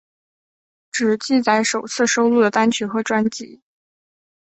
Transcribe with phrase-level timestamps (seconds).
[0.91, 3.61] 只记载首次收录的单曲和专辑。